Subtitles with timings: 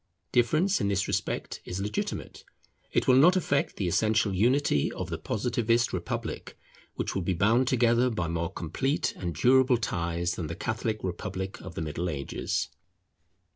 [0.31, 2.43] Difference in this respect is legitimate:
[2.91, 6.57] it will not affect the essential unity of the Positivist Republic,
[6.95, 11.61] which will be bound together by more complete and durable ties than the Catholic Republic
[11.61, 12.69] of the Middle Ages.